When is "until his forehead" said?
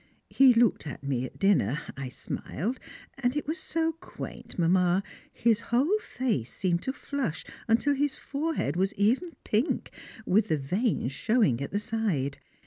7.67-8.75